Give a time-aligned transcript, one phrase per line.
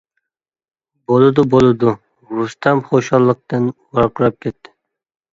[1.09, 1.91] -بولىدۇ، بولىدۇ،
[2.37, 3.67] -رۇستەم خۇشاللىقتىن
[3.99, 4.73] ۋارقىراپ كەتتى.